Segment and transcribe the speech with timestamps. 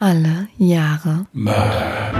[0.00, 2.12] Alle Jahre Mörder.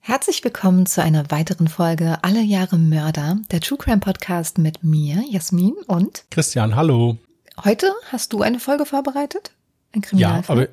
[0.00, 5.24] Herzlich willkommen zu einer weiteren Folge Alle Jahre Mörder, der True Crime Podcast mit mir,
[5.30, 7.16] Jasmin und Christian, hallo.
[7.64, 9.52] Heute hast du eine Folge vorbereitet?
[9.94, 10.58] Ein Kriminalfall?
[10.58, 10.72] Ja, aber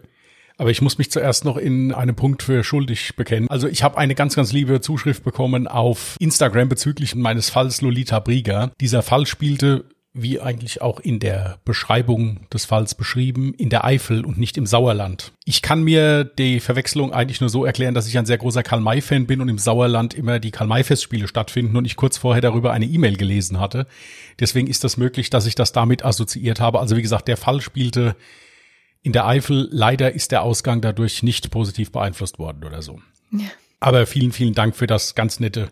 [0.61, 3.49] aber ich muss mich zuerst noch in einem Punkt für schuldig bekennen.
[3.49, 8.19] Also ich habe eine ganz, ganz liebe Zuschrift bekommen auf Instagram bezüglich meines Falls Lolita
[8.19, 8.71] Brieger.
[8.79, 14.23] Dieser Fall spielte wie eigentlich auch in der Beschreibung des Falls beschrieben, in der Eifel
[14.23, 15.31] und nicht im Sauerland.
[15.45, 19.25] Ich kann mir die Verwechslung eigentlich nur so erklären, dass ich ein sehr großer Karl-May-Fan
[19.25, 23.17] bin und im Sauerland immer die Karl-May-Festspiele stattfinden und ich kurz vorher darüber eine E-Mail
[23.17, 23.87] gelesen hatte.
[24.39, 26.81] Deswegen ist das möglich, dass ich das damit assoziiert habe.
[26.81, 28.15] Also wie gesagt, der Fall spielte
[29.03, 32.99] in der Eifel, leider ist der Ausgang dadurch nicht positiv beeinflusst worden oder so.
[33.31, 33.47] Ja.
[33.79, 35.69] Aber vielen, vielen Dank für das ganz nette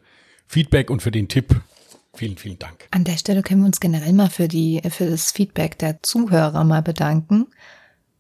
[0.47, 1.61] Feedback und für den Tipp.
[2.13, 2.87] Vielen, vielen Dank.
[2.91, 6.63] An der Stelle können wir uns generell mal für die, für das Feedback der Zuhörer
[6.63, 7.47] mal bedanken.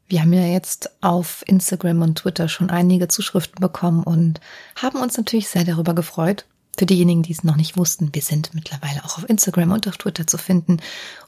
[0.07, 4.39] Wir haben ja jetzt auf Instagram und Twitter schon einige Zuschriften bekommen und
[4.75, 6.45] haben uns natürlich sehr darüber gefreut.
[6.77, 9.97] Für diejenigen, die es noch nicht wussten, wir sind mittlerweile auch auf Instagram und auf
[9.97, 10.77] Twitter zu finden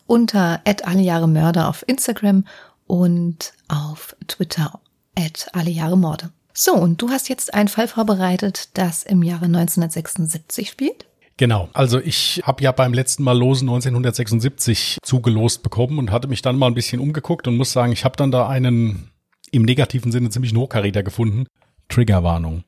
[0.08, 2.46] unter alle Jahre Mörder auf Instagram
[2.92, 4.82] und auf Twitter
[5.18, 6.30] at alle Jahre Morde.
[6.54, 11.06] So, und du hast jetzt einen Fall vorbereitet, das im Jahre 1976 spielt?
[11.38, 16.42] Genau, also ich habe ja beim letzten Mal Losen 1976 zugelost bekommen und hatte mich
[16.42, 19.10] dann mal ein bisschen umgeguckt und muss sagen, ich habe dann da einen
[19.52, 21.46] im negativen Sinne ziemlich Hochkaräter gefunden.
[21.88, 22.66] Triggerwarnung.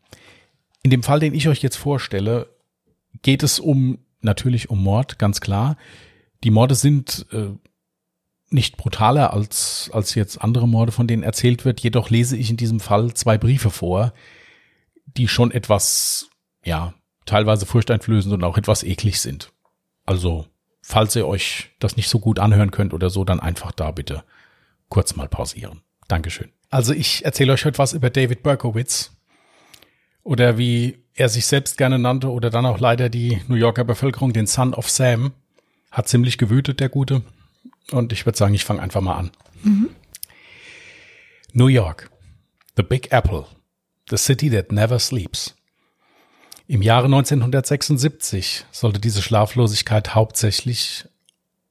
[0.84, 2.48] In dem Fall, den ich euch jetzt vorstelle,
[3.24, 5.76] geht es um natürlich um Mord, ganz klar.
[6.46, 7.50] Die Morde sind äh,
[8.54, 11.80] nicht brutaler als, als jetzt andere Morde, von denen erzählt wird.
[11.82, 14.14] Jedoch lese ich in diesem Fall zwei Briefe vor,
[15.06, 16.30] die schon etwas,
[16.64, 16.94] ja,
[17.26, 19.52] teilweise furchteinflößend und auch etwas eklig sind.
[20.06, 20.46] Also,
[20.82, 24.24] falls ihr euch das nicht so gut anhören könnt oder so, dann einfach da bitte
[24.90, 25.82] kurz mal pausieren.
[26.08, 26.50] Dankeschön.
[26.70, 29.12] Also, ich erzähle euch heute was über David Berkowitz
[30.24, 34.34] oder wie er sich selbst gerne nannte oder dann auch leider die New Yorker Bevölkerung
[34.34, 35.34] den Son of Sam.
[35.92, 37.22] Hat ziemlich gewütet, der Gute.
[37.92, 39.32] Und ich würde sagen, ich fange einfach mal an.
[39.64, 39.90] Mhm.
[41.52, 42.10] New York,
[42.76, 43.46] the Big Apple,
[44.10, 45.56] the city that never sleeps.
[46.68, 51.06] Im Jahre 1976 sollte diese Schlaflosigkeit hauptsächlich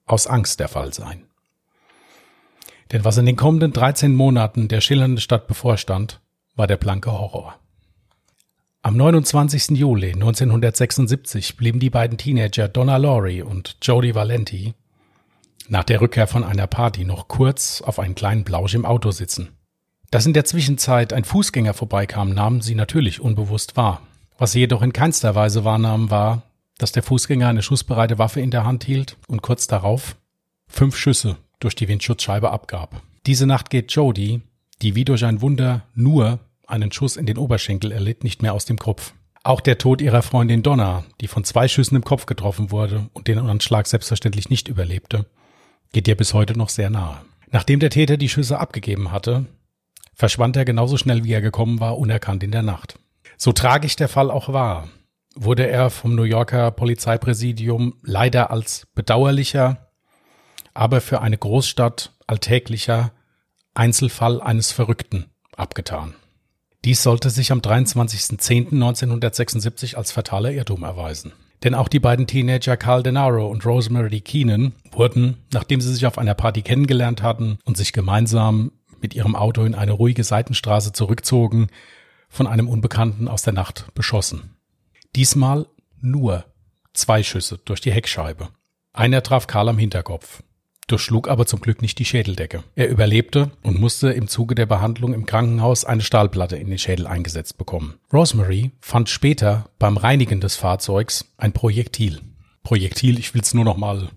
[0.06, 1.24] aus Angst der Fall sein.
[2.92, 6.20] Denn was in den kommenden 13 Monaten der schillernden Stadt bevorstand,
[6.54, 7.58] war der blanke Horror.
[8.82, 9.70] Am 29.
[9.70, 14.74] Juli 1976 blieben die beiden Teenager Donna Laurie und Jody Valenti
[15.68, 19.50] nach der Rückkehr von einer Party noch kurz auf einen kleinen Blausch im Auto sitzen.
[20.10, 24.02] Dass in der Zwischenzeit ein Fußgänger vorbeikam, nahmen sie natürlich unbewusst wahr.
[24.38, 26.42] Was sie jedoch in keinster Weise wahrnahmen, war,
[26.78, 30.16] dass der Fußgänger eine schussbereite Waffe in der Hand hielt und kurz darauf
[30.66, 33.02] fünf Schüsse durch die Windschutzscheibe abgab.
[33.26, 34.42] Diese Nacht geht Jody,
[34.82, 38.64] die wie durch ein Wunder nur einen Schuss in den Oberschenkel erlitt, nicht mehr aus
[38.64, 39.14] dem Kopf.
[39.44, 43.28] Auch der Tod ihrer Freundin Donna, die von zwei Schüssen im Kopf getroffen wurde und
[43.28, 45.26] den Anschlag selbstverständlich nicht überlebte,
[45.92, 47.20] geht dir bis heute noch sehr nahe.
[47.50, 49.46] Nachdem der Täter die Schüsse abgegeben hatte,
[50.14, 52.98] verschwand er genauso schnell wie er gekommen war, unerkannt in der Nacht.
[53.36, 54.88] So tragisch der Fall auch war,
[55.34, 59.90] wurde er vom New Yorker Polizeipräsidium leider als bedauerlicher,
[60.74, 63.12] aber für eine Großstadt alltäglicher
[63.74, 65.26] Einzelfall eines Verrückten
[65.56, 66.14] abgetan.
[66.84, 71.32] Dies sollte sich am 23.10.1976 als fataler Irrtum erweisen.
[71.64, 76.18] Denn auch die beiden Teenager Carl Denaro und Rosemary Keenan wurden, nachdem sie sich auf
[76.18, 81.68] einer Party kennengelernt hatten und sich gemeinsam mit ihrem Auto in eine ruhige Seitenstraße zurückzogen,
[82.28, 84.56] von einem Unbekannten aus der Nacht beschossen.
[85.14, 85.66] Diesmal
[86.00, 86.46] nur
[86.94, 88.48] zwei Schüsse durch die Heckscheibe.
[88.92, 90.42] Einer traf Karl am Hinterkopf
[90.92, 92.62] durchschlug aber zum Glück nicht die Schädeldecke.
[92.76, 97.06] Er überlebte und musste im Zuge der Behandlung im Krankenhaus eine Stahlplatte in den Schädel
[97.06, 97.94] eingesetzt bekommen.
[98.12, 102.20] Rosemary fand später beim Reinigen des Fahrzeugs ein Projektil.
[102.62, 104.10] Projektil, ich will es nur noch mal,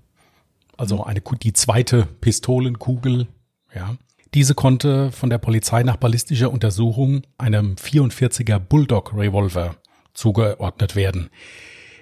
[0.77, 3.27] also eine, die zweite Pistolenkugel,
[3.74, 3.95] ja.
[4.33, 9.77] Diese konnte von der Polizei nach ballistischer Untersuchung einem 44er Bulldog Revolver
[10.13, 11.30] zugeordnet werden.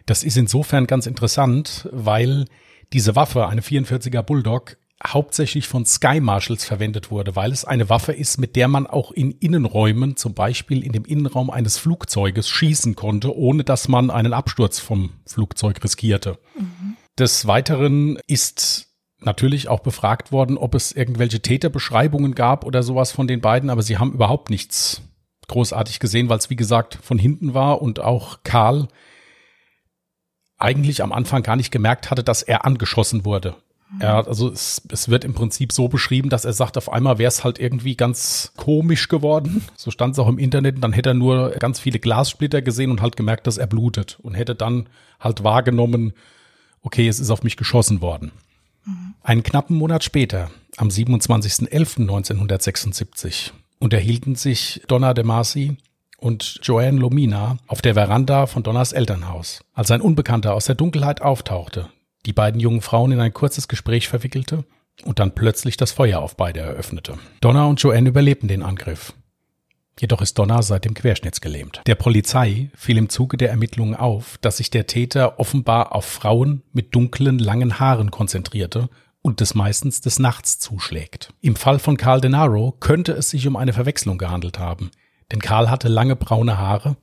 [0.08, 2.46] Das ist insofern ganz interessant, weil
[2.94, 8.14] diese Waffe, eine 44er Bulldog, hauptsächlich von Sky Marshals verwendet wurde, weil es eine Waffe
[8.14, 12.96] ist, mit der man auch in Innenräumen, zum Beispiel in dem Innenraum eines Flugzeuges, schießen
[12.96, 16.38] konnte, ohne dass man einen Absturz vom Flugzeug riskierte.
[16.58, 16.96] Mhm.
[17.20, 18.88] Des Weiteren ist
[19.20, 23.82] natürlich auch befragt worden, ob es irgendwelche Täterbeschreibungen gab oder sowas von den beiden, aber
[23.82, 25.02] sie haben überhaupt nichts
[25.48, 28.88] großartig gesehen, weil es wie gesagt von hinten war und auch Karl
[30.64, 33.56] eigentlich am Anfang gar nicht gemerkt hatte, dass er angeschossen wurde.
[34.00, 37.28] Er, also es, es wird im Prinzip so beschrieben, dass er sagt, auf einmal wäre
[37.28, 39.64] es halt irgendwie ganz komisch geworden.
[39.76, 40.76] So stand es auch im Internet.
[40.76, 44.18] Und dann hätte er nur ganz viele Glassplitter gesehen und halt gemerkt, dass er blutet.
[44.24, 44.90] Und hätte dann
[45.20, 46.14] halt wahrgenommen,
[46.82, 48.32] okay, es ist auf mich geschossen worden.
[48.86, 49.14] Mhm.
[49.22, 55.78] Einen knappen Monat später, am 27.11.1976, unterhielten sich Donna de Marcy
[56.24, 61.22] und Joanne Lomina auf der Veranda von Donners Elternhaus, als ein Unbekannter aus der Dunkelheit
[61.22, 61.90] auftauchte,
[62.26, 64.64] die beiden jungen Frauen in ein kurzes Gespräch verwickelte
[65.04, 67.18] und dann plötzlich das Feuer auf beide eröffnete.
[67.42, 69.14] Donna und Joanne überlebten den Angriff.
[70.00, 71.82] Jedoch ist Donna seitdem querschnittsgelähmt.
[71.86, 76.64] Der Polizei fiel im Zuge der Ermittlungen auf, dass sich der Täter offenbar auf Frauen
[76.72, 78.90] mit dunklen, langen Haaren konzentrierte
[79.22, 81.34] und des meistens des Nachts zuschlägt.
[81.42, 84.90] Im Fall von Carl Denaro könnte es sich um eine Verwechslung gehandelt haben.
[85.32, 86.96] Denn Karl hatte lange braune Haare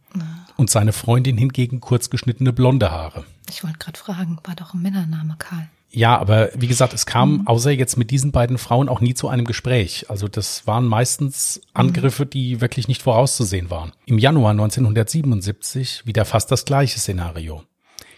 [0.56, 3.24] und seine Freundin hingegen kurz geschnittene blonde Haare.
[3.48, 5.68] Ich wollte gerade fragen, war doch ein Männername Karl.
[5.92, 7.46] Ja, aber wie gesagt, es kam mhm.
[7.46, 10.08] außer jetzt mit diesen beiden Frauen auch nie zu einem Gespräch.
[10.08, 13.92] Also das waren meistens Angriffe, die wirklich nicht vorauszusehen waren.
[14.06, 17.64] Im Januar 1977 wieder fast das gleiche Szenario.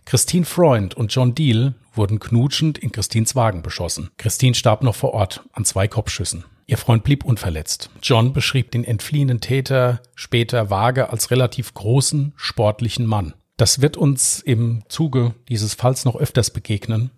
[0.04, 4.10] Christine Freund und John Deal wurden knutschend in Christines Wagen beschossen.
[4.19, 6.44] Christine starb noch vor Ort an zwei Kopfschüssen.
[6.67, 7.91] Ihr Freund blieb unverletzt.
[8.03, 13.35] John beschrieb den entfliehenen Täter später vage als relativ großen, sportlichen Mann.
[13.56, 17.11] Das wird uns im Zuge dieses Falls noch öfters begegnen.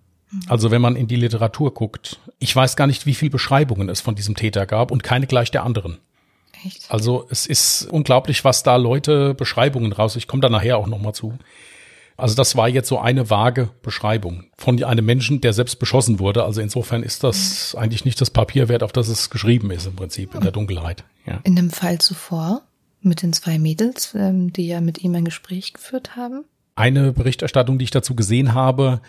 [0.48, 4.00] Also wenn man in die Literatur guckt, ich weiß gar nicht, wie viele Beschreibungen es
[4.00, 5.98] von diesem Täter gab und keine gleich der anderen.
[6.64, 6.90] Echt?
[6.90, 10.16] Also es ist unglaublich, was da Leute Beschreibungen raus.
[10.16, 11.38] Ich komme da nachher auch noch mal zu.
[12.16, 16.44] Also das war jetzt so eine vage Beschreibung von einem Menschen, der selbst beschossen wurde.
[16.44, 19.96] Also insofern ist das eigentlich nicht das Papier wert, auf das es geschrieben ist im
[19.96, 21.04] Prinzip in der Dunkelheit.
[21.26, 21.40] Ja.
[21.42, 22.62] In dem Fall zuvor
[23.00, 26.44] mit den zwei Mädels, ähm, die ja mit ihm ein Gespräch geführt haben.
[26.76, 29.00] Eine Berichterstattung, die ich dazu gesehen habe,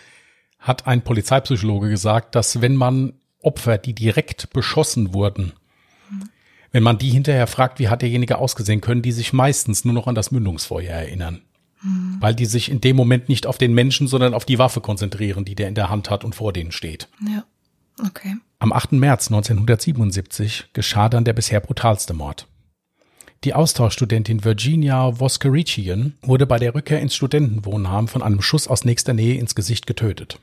[0.58, 5.52] hat ein Polizeipsychologe gesagt, dass wenn man Opfer, die direkt beschossen wurden,
[6.72, 10.06] wenn man die hinterher fragt, wie hat derjenige ausgesehen, können die sich meistens nur noch
[10.06, 11.42] an das Mündungsfeuer erinnern.
[11.86, 12.16] Mhm.
[12.20, 15.44] Weil die sich in dem Moment nicht auf den Menschen, sondern auf die Waffe konzentrieren,
[15.44, 17.08] die der in der Hand hat und vor denen steht.
[17.26, 17.44] Ja,
[18.04, 18.36] okay.
[18.58, 18.92] Am 8.
[18.92, 22.48] März 1977 geschah dann der bisher brutalste Mord.
[23.44, 29.12] Die Austauschstudentin Virginia Voskerichian wurde bei der Rückkehr ins Studentenwohnheim von einem Schuss aus nächster
[29.12, 30.40] Nähe ins Gesicht getötet.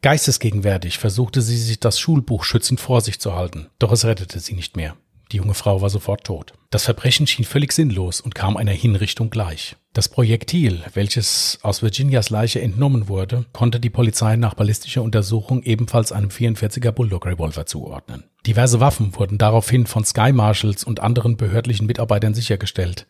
[0.00, 4.54] Geistesgegenwärtig versuchte sie sich das Schulbuch schützend vor sich zu halten, doch es rettete sie
[4.54, 4.96] nicht mehr.
[5.32, 6.54] Die junge Frau war sofort tot.
[6.70, 9.76] Das Verbrechen schien völlig sinnlos und kam einer Hinrichtung gleich.
[9.92, 16.12] Das Projektil, welches aus Virginias Leiche entnommen wurde, konnte die Polizei nach ballistischer Untersuchung ebenfalls
[16.12, 18.24] einem 44er Bulldog Revolver zuordnen.
[18.46, 23.06] Diverse Waffen wurden daraufhin von Sky Marshals und anderen behördlichen Mitarbeitern sichergestellt.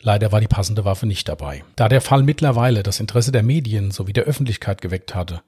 [0.00, 1.62] Leider war die passende Waffe nicht dabei.
[1.76, 5.42] Da der Fall mittlerweile das Interesse der Medien sowie der Öffentlichkeit geweckt hatte,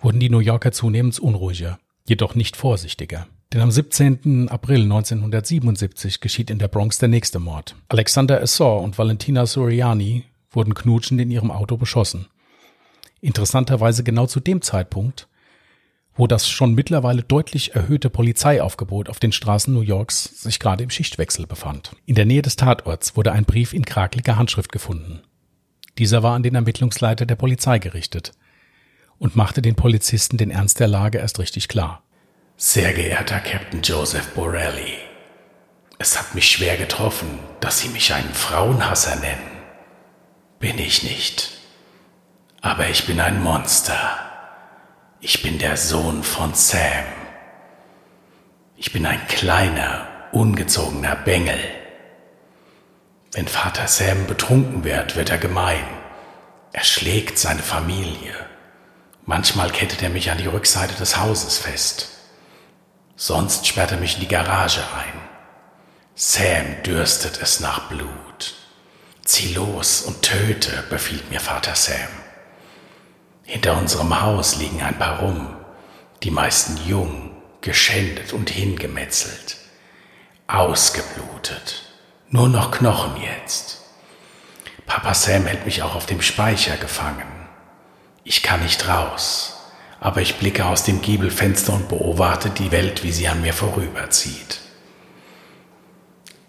[0.00, 3.26] wurden die New Yorker zunehmend unruhiger, jedoch nicht vorsichtiger.
[3.52, 4.48] Denn am 17.
[4.48, 7.76] April 1977 geschieht in der Bronx der nächste Mord.
[7.88, 12.28] Alexander Assor und Valentina Soriani wurden knutschend in ihrem Auto beschossen.
[13.20, 15.28] Interessanterweise genau zu dem Zeitpunkt,
[16.14, 20.90] wo das schon mittlerweile deutlich erhöhte Polizeiaufgebot auf den Straßen New Yorks sich gerade im
[20.90, 21.94] Schichtwechsel befand.
[22.06, 25.20] In der Nähe des Tatorts wurde ein Brief in krakeliger Handschrift gefunden.
[25.98, 28.32] Dieser war an den Ermittlungsleiter der Polizei gerichtet
[29.18, 32.02] und machte den Polizisten den Ernst der Lage erst richtig klar.
[32.64, 34.96] Sehr geehrter Captain Joseph Borelli,
[35.98, 39.50] es hat mich schwer getroffen, dass Sie mich einen Frauenhasser nennen.
[40.60, 41.50] Bin ich nicht.
[42.60, 44.16] Aber ich bin ein Monster.
[45.18, 47.04] Ich bin der Sohn von Sam.
[48.76, 51.58] Ich bin ein kleiner, ungezogener Bengel.
[53.32, 55.84] Wenn Vater Sam betrunken wird, wird er gemein.
[56.72, 58.36] Er schlägt seine Familie.
[59.26, 62.11] Manchmal kettet er mich an die Rückseite des Hauses fest.
[63.24, 65.20] Sonst sperrt er mich in die Garage ein.
[66.16, 68.56] Sam dürstet es nach Blut.
[69.24, 72.08] Zieh los und töte, befiehlt mir Vater Sam.
[73.44, 75.54] Hinter unserem Haus liegen ein paar rum,
[76.24, 79.56] die meisten jung, geschändet und hingemetzelt,
[80.48, 81.84] ausgeblutet,
[82.28, 83.82] nur noch Knochen jetzt.
[84.84, 87.46] Papa Sam hält mich auch auf dem Speicher gefangen.
[88.24, 89.61] Ich kann nicht raus
[90.02, 94.58] aber ich blicke aus dem Giebelfenster und beobachte die Welt, wie sie an mir vorüberzieht.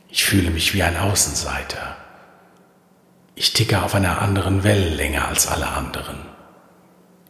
[0.09, 1.95] Ich fühle mich wie ein Außenseiter.
[3.35, 6.17] Ich ticke auf einer anderen Wellenlänge als alle anderen.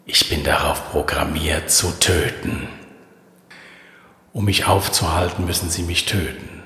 [0.06, 2.70] Ich bin darauf programmiert zu töten.
[4.32, 6.64] Um mich aufzuhalten, müssen sie mich töten.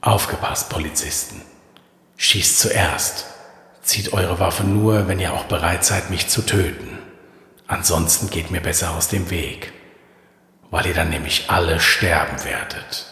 [0.00, 1.42] Aufgepasst, Polizisten.
[2.16, 3.26] Schießt zuerst.
[3.82, 6.97] Zieht eure Waffe nur, wenn ihr auch bereit seid, mich zu töten.
[7.68, 9.72] Ansonsten geht mir besser aus dem Weg,
[10.70, 13.06] weil ihr dann nämlich alle sterben werdet.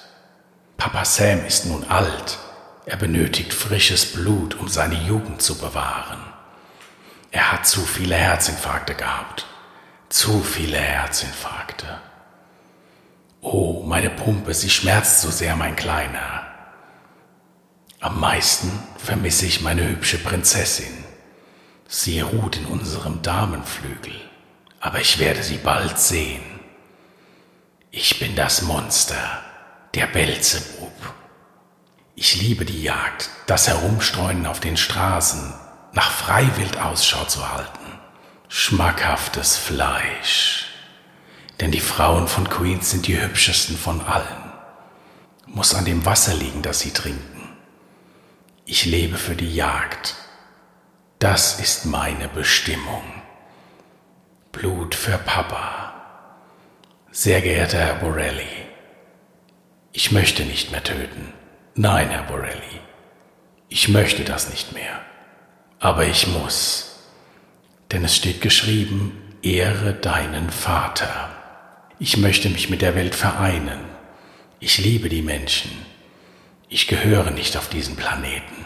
[0.77, 2.39] Papa Sam ist nun alt.
[2.87, 6.21] Er benötigt frisches Blut, um seine Jugend zu bewahren.
[7.31, 9.47] Er hat zu viele Herzinfarkte gehabt.
[10.09, 12.01] Zu viele Herzinfarkte.
[13.43, 16.47] Oh, meine Pumpe, sie schmerzt so sehr, mein Kleiner.
[18.01, 21.05] Am meisten vermisse ich meine hübsche Prinzessin.
[21.89, 24.15] Sie ruht in unserem Damenflügel,
[24.87, 26.45] aber ich werde sie bald sehen.
[27.91, 29.43] Ich bin das Monster,
[29.95, 30.93] der Belzebub.
[32.15, 35.53] Ich liebe die Jagd, das Herumstreuen auf den Straßen,
[35.93, 37.99] nach Freiwild Ausschau zu halten.
[38.49, 40.69] Schmackhaftes Fleisch.
[41.59, 44.53] Denn die Frauen von Queens sind die hübschesten von allen.
[45.47, 47.57] Muss an dem Wasser liegen, das sie trinken.
[48.67, 50.15] Ich lebe für die Jagd.
[51.19, 53.16] Das ist meine Bestimmung.
[54.59, 55.93] Blut für Papa.
[57.11, 58.49] Sehr geehrter Herr Borelli,
[59.93, 61.35] ich möchte nicht mehr töten.
[61.75, 62.81] Nein, Herr Borelli,
[63.69, 65.01] ich möchte das nicht mehr.
[65.79, 67.01] Aber ich muss.
[67.93, 71.29] Denn es steht geschrieben, ehre deinen Vater.
[71.99, 73.81] Ich möchte mich mit der Welt vereinen.
[74.59, 75.71] Ich liebe die Menschen.
[76.71, 78.65] Ich gehöre nicht auf diesen Planeten.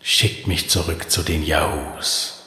[0.00, 2.41] Schickt mich zurück zu den Yahoos.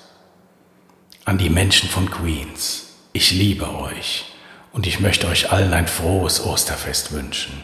[1.26, 2.94] An die Menschen von Queens.
[3.12, 4.26] Ich liebe euch
[4.72, 7.64] und ich möchte euch allen ein frohes Osterfest wünschen.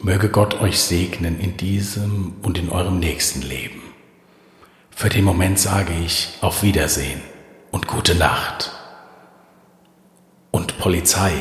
[0.00, 3.82] Möge Gott euch segnen in diesem und in eurem nächsten Leben.
[4.92, 7.20] Für den Moment sage ich auf Wiedersehen
[7.72, 8.70] und gute Nacht.
[10.52, 11.32] Und Polizei,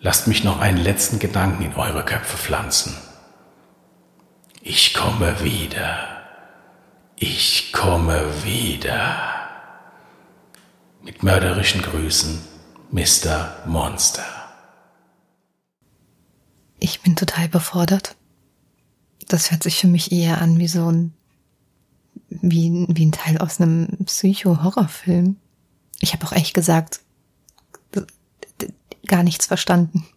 [0.00, 2.94] lasst mich noch einen letzten Gedanken in eure Köpfe pflanzen.
[4.60, 5.96] Ich komme wieder.
[7.16, 9.35] Ich komme wieder.
[11.06, 12.40] Mit mörderischen Grüßen
[12.90, 13.54] Mr.
[13.64, 14.24] Monster.
[16.80, 18.16] Ich bin total befordert.
[19.28, 21.14] Das hört sich für mich eher an wie so ein,
[22.28, 25.36] wie, wie ein Teil aus einem Psycho-Horrorfilm.
[26.00, 27.02] Ich habe auch echt gesagt,
[29.06, 30.08] gar nichts verstanden.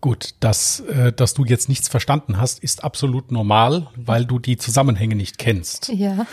[0.00, 4.56] Gut, dass, äh, dass du jetzt nichts verstanden hast, ist absolut normal, weil du die
[4.56, 5.88] Zusammenhänge nicht kennst.
[5.90, 6.26] Ja.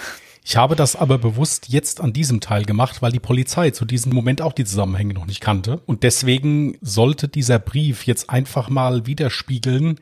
[0.47, 4.13] Ich habe das aber bewusst jetzt an diesem Teil gemacht, weil die Polizei zu diesem
[4.13, 5.81] Moment auch die Zusammenhänge noch nicht kannte.
[5.87, 9.99] Und deswegen sollte dieser Brief jetzt einfach mal widerspiegeln,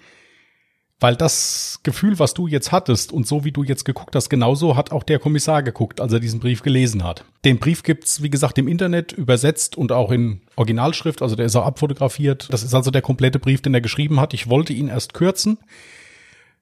[1.00, 4.76] weil das Gefühl, was du jetzt hattest und so wie du jetzt geguckt hast, genauso
[4.76, 7.24] hat auch der Kommissar geguckt, als er diesen Brief gelesen hat.
[7.46, 11.56] Den Brief gibt's, wie gesagt, im Internet übersetzt und auch in Originalschrift, also der ist
[11.56, 12.52] auch abfotografiert.
[12.52, 14.34] Das ist also der komplette Brief, den er geschrieben hat.
[14.34, 15.58] Ich wollte ihn erst kürzen,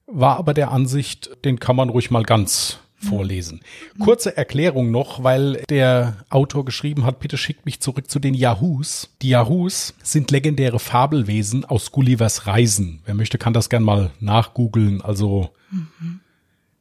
[0.06, 3.60] war aber der Ansicht, den kann man ruhig mal ganz vorlesen.
[3.98, 9.10] Kurze Erklärung noch, weil der Autor geschrieben hat, bitte schickt mich zurück zu den Yahoos.
[9.22, 13.00] Die Yahoos sind legendäre Fabelwesen aus Gullivers Reisen.
[13.04, 15.02] Wer möchte, kann das gern mal nachgoogeln.
[15.02, 16.20] Also mhm.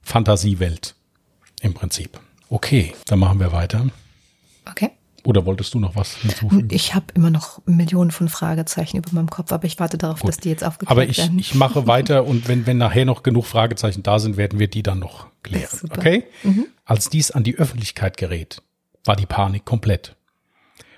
[0.01, 0.95] Fantasiewelt
[1.61, 2.19] im Prinzip.
[2.49, 3.87] Okay, dann machen wir weiter.
[4.69, 4.91] Okay.
[5.23, 6.67] Oder wolltest du noch was hinzufügen?
[6.71, 10.29] Ich habe immer noch Millionen von Fragezeichen über meinem Kopf, aber ich warte darauf, Gut.
[10.29, 11.37] dass die jetzt aufgeklärt aber ich, werden.
[11.37, 14.81] ich mache weiter und wenn, wenn nachher noch genug Fragezeichen da sind, werden wir die
[14.81, 15.79] dann noch klären.
[15.91, 16.23] Okay?
[16.43, 16.65] Mhm.
[16.85, 18.63] Als dies an die Öffentlichkeit gerät,
[19.05, 20.15] war die Panik komplett.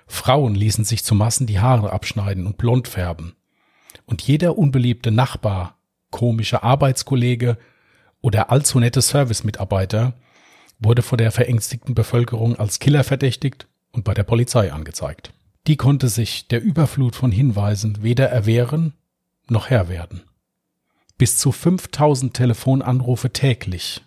[0.07, 3.33] Frauen ließen sich zu Massen die Haare abschneiden und blond färben.
[4.05, 5.77] Und jeder unbeliebte Nachbar,
[6.11, 7.57] komische Arbeitskollege
[8.21, 10.13] oder allzu nette Servicemitarbeiter
[10.79, 15.31] wurde vor der verängstigten Bevölkerung als Killer verdächtigt und bei der Polizei angezeigt.
[15.67, 18.93] Die konnte sich der Überflut von Hinweisen weder erwehren
[19.47, 20.23] noch Herr werden.
[21.17, 24.01] Bis zu 5000 Telefonanrufe täglich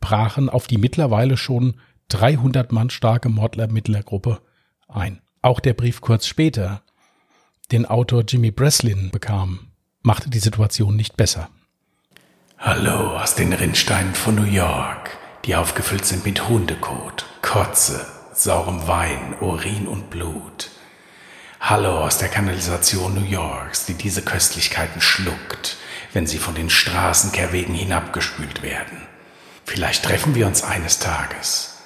[0.00, 4.40] brachen auf die mittlerweile schon 300 Mann starke Mordlermittlergruppe
[4.86, 5.20] ein.
[5.42, 6.82] Auch der Brief kurz später,
[7.72, 9.70] den Autor Jimmy Breslin bekam,
[10.02, 11.48] machte die Situation nicht besser.
[12.58, 15.10] Hallo aus den Rinnsteinen von New York,
[15.44, 20.70] die aufgefüllt sind mit Hundekot, Kotze, saurem Wein, Urin und Blut.
[21.60, 25.76] Hallo aus der Kanalisation New Yorks, die diese Köstlichkeiten schluckt,
[26.12, 29.06] wenn sie von den Straßenkehrwegen hinabgespült werden.
[29.64, 31.78] Vielleicht treffen wir uns eines Tages.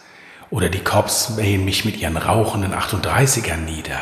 [0.51, 4.01] Oder die Cops mähen mich mit ihren rauchenden 38ern nieder.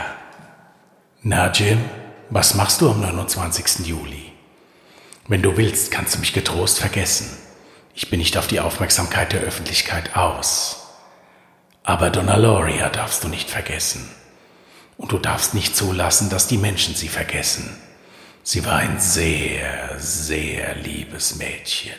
[1.23, 1.85] Na, Jim,
[2.31, 3.87] was machst du am 29.
[3.87, 4.33] Juli?
[5.26, 7.37] Wenn du willst, kannst du mich getrost vergessen.
[7.93, 10.86] Ich bin nicht auf die Aufmerksamkeit der Öffentlichkeit aus.
[11.87, 14.02] Aber Donna Loria darfst du nicht vergessen.
[14.97, 17.71] Und du darfst nicht zulassen, dass die Menschen sie vergessen.
[18.43, 21.95] Sie war ein sehr, sehr liebes Mädchen.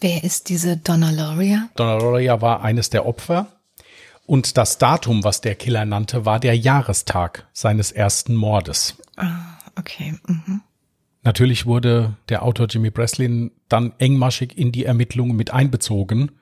[0.00, 1.70] Wer ist diese Donna Loria?
[1.76, 3.46] Donna Loria war eines der Opfer.
[4.26, 8.96] Und das Datum, was der Killer nannte, war der Jahrestag seines ersten Mordes.
[9.16, 10.18] Ah, okay.
[10.26, 10.60] Mhm.
[11.22, 16.32] Natürlich wurde der Autor Jimmy Breslin dann engmaschig in die Ermittlungen mit einbezogen,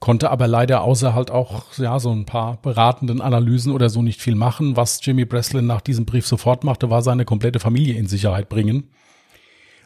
[0.00, 4.20] konnte aber leider außer halt auch ja so ein paar beratenden Analysen oder so nicht
[4.20, 4.76] viel machen.
[4.76, 8.90] Was Jimmy Breslin nach diesem Brief sofort machte, war seine komplette Familie in Sicherheit bringen,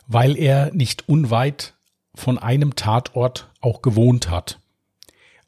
[0.06, 1.75] weil er nicht unweit
[2.14, 4.61] von einem Tatort auch gewohnt hat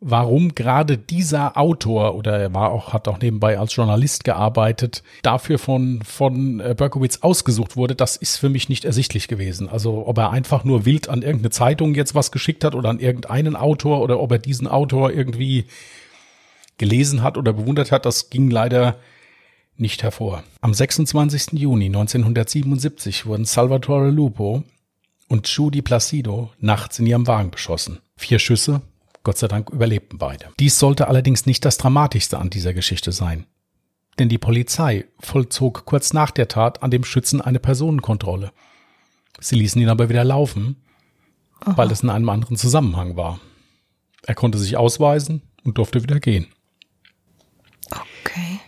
[0.00, 5.58] warum gerade dieser Autor oder er war auch hat auch nebenbei als Journalist gearbeitet, dafür
[5.58, 9.68] von von äh, Berkowitz ausgesucht wurde, das ist für mich nicht ersichtlich gewesen.
[9.68, 13.00] Also ob er einfach nur wild an irgendeine Zeitung jetzt was geschickt hat oder an
[13.00, 15.64] irgendeinen Autor oder ob er diesen Autor irgendwie
[16.78, 18.96] gelesen hat oder bewundert hat, das ging leider
[19.78, 20.42] nicht hervor.
[20.60, 21.52] Am 26.
[21.52, 24.62] Juni 1977 wurden Salvatore Lupo
[25.28, 27.98] und Judy Placido nachts in ihrem Wagen beschossen.
[28.16, 28.82] Vier Schüsse,
[29.26, 30.50] Gott sei Dank überlebten beide.
[30.60, 33.44] Dies sollte allerdings nicht das Dramatischste an dieser Geschichte sein.
[34.20, 38.52] Denn die Polizei vollzog kurz nach der Tat an dem Schützen eine Personenkontrolle.
[39.40, 40.76] Sie ließen ihn aber wieder laufen,
[41.58, 41.76] Aha.
[41.76, 43.40] weil es in einem anderen Zusammenhang war.
[44.22, 46.46] Er konnte sich ausweisen und durfte wieder gehen.
[47.90, 48.60] Okay.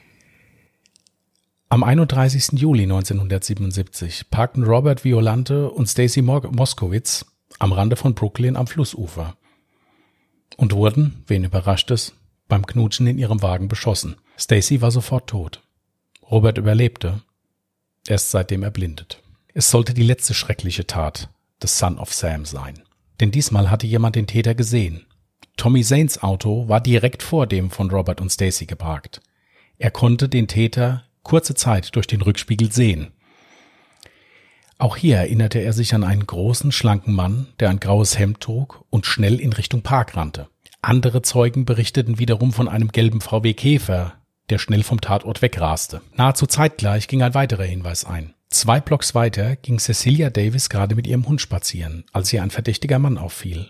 [1.68, 2.58] Am 31.
[2.58, 7.26] Juli 1977 parkten Robert Violante und Stacy Moskowitz
[7.60, 9.37] am Rande von Brooklyn am Flussufer
[10.56, 12.14] und wurden, wen überrascht es,
[12.48, 14.16] beim Knutschen in ihrem Wagen beschossen.
[14.38, 15.62] Stacy war sofort tot.
[16.30, 17.22] Robert überlebte,
[18.06, 19.22] er ist seitdem erblindet.
[19.54, 21.28] Es sollte die letzte schreckliche Tat
[21.62, 22.82] des Son of Sam sein.
[23.20, 25.06] Denn diesmal hatte jemand den Täter gesehen.
[25.56, 29.20] Tommy Zanes Auto war direkt vor dem von Robert und Stacy geparkt.
[29.78, 33.12] Er konnte den Täter kurze Zeit durch den Rückspiegel sehen.
[34.78, 38.84] Auch hier erinnerte er sich an einen großen, schlanken Mann, der ein graues Hemd trug
[38.90, 40.48] und schnell in Richtung Park rannte.
[40.80, 44.14] Andere Zeugen berichteten wiederum von einem gelben VW Käfer,
[44.50, 46.00] der schnell vom Tatort wegraste.
[46.14, 48.34] Nahezu zeitgleich ging ein weiterer Hinweis ein.
[48.50, 53.00] Zwei Blocks weiter ging Cecilia Davis gerade mit ihrem Hund spazieren, als ihr ein verdächtiger
[53.00, 53.66] Mann auffiel,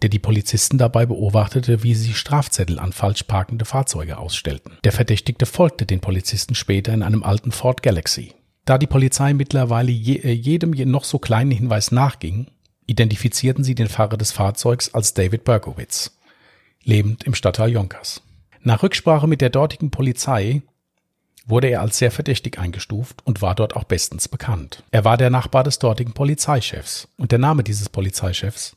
[0.00, 4.78] der die Polizisten dabei beobachtete, wie sie Strafzettel an falsch parkende Fahrzeuge ausstellten.
[4.84, 8.32] Der Verdächtigte folgte den Polizisten später in einem alten Ford Galaxy.
[8.66, 12.48] Da die Polizei mittlerweile je, äh, jedem noch so kleinen Hinweis nachging,
[12.86, 16.18] identifizierten sie den Fahrer des Fahrzeugs als David Berkowitz,
[16.82, 18.22] lebend im Stadtteil Yonkers.
[18.62, 20.62] Nach Rücksprache mit der dortigen Polizei
[21.46, 24.82] wurde er als sehr verdächtig eingestuft und war dort auch bestens bekannt.
[24.90, 28.76] Er war der Nachbar des dortigen Polizeichefs und der Name dieses Polizeichefs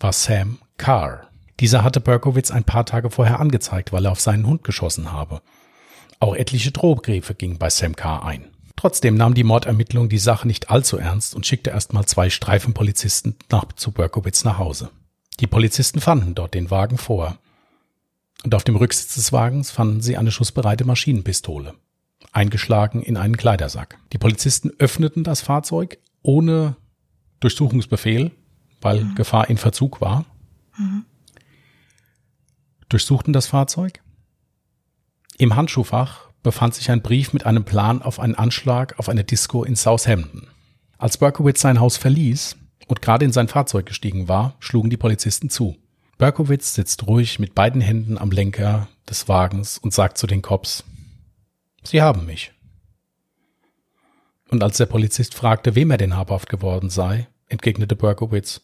[0.00, 1.28] war Sam Carr.
[1.60, 5.40] Dieser hatte Berkowitz ein paar Tage vorher angezeigt, weil er auf seinen Hund geschossen habe.
[6.18, 8.50] Auch etliche Drohbriefe gingen bei Sam Carr ein.
[8.80, 13.70] Trotzdem nahm die Mordermittlung die Sache nicht allzu ernst und schickte erstmal zwei Streifenpolizisten nach,
[13.74, 14.88] zu Berkowitz nach Hause.
[15.38, 17.36] Die Polizisten fanden dort den Wagen vor.
[18.42, 21.74] Und auf dem Rücksitz des Wagens fanden sie eine schussbereite Maschinenpistole,
[22.32, 23.98] eingeschlagen in einen Kleidersack.
[24.14, 26.74] Die Polizisten öffneten das Fahrzeug ohne
[27.40, 28.30] Durchsuchungsbefehl,
[28.80, 29.14] weil mhm.
[29.14, 30.24] Gefahr in Verzug war.
[30.78, 31.04] Mhm.
[32.88, 34.00] Durchsuchten das Fahrzeug.
[35.36, 39.64] Im Handschuhfach befand sich ein Brief mit einem Plan auf einen Anschlag auf eine Disco
[39.64, 40.48] in Southampton.
[40.98, 42.56] Als Berkowitz sein Haus verließ
[42.88, 45.76] und gerade in sein Fahrzeug gestiegen war, schlugen die Polizisten zu.
[46.18, 50.84] Berkowitz sitzt ruhig mit beiden Händen am Lenker des Wagens und sagt zu den Cops,
[51.82, 52.52] Sie haben mich.
[54.50, 58.60] Und als der Polizist fragte, wem er denn habhaft geworden sei, entgegnete Berkowitz,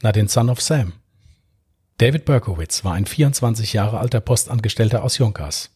[0.00, 0.94] na den Son of Sam.
[1.98, 5.70] David Berkowitz war ein 24 Jahre alter Postangestellter aus Yonkers.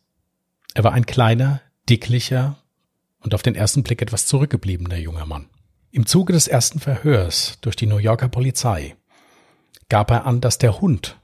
[0.76, 2.58] Er war ein kleiner, dicklicher
[3.20, 5.48] und auf den ersten Blick etwas zurückgebliebener junger Mann.
[5.90, 8.94] Im Zuge des ersten Verhörs durch die New Yorker Polizei
[9.88, 11.18] gab er an, dass der Hund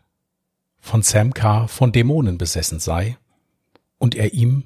[0.81, 3.19] von Sam Carr von Dämonen besessen sei
[3.99, 4.65] und er ihm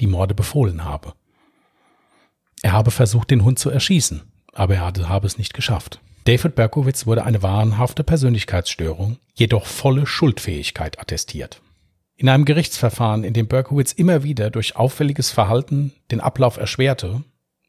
[0.00, 1.14] die Morde befohlen habe.
[2.60, 4.20] Er habe versucht, den Hund zu erschießen,
[4.52, 6.02] aber er habe es nicht geschafft.
[6.24, 11.62] David Berkowitz wurde eine wahnhafte Persönlichkeitsstörung, jedoch volle Schuldfähigkeit attestiert.
[12.16, 17.24] In einem Gerichtsverfahren, in dem Berkowitz immer wieder durch auffälliges Verhalten den Ablauf erschwerte,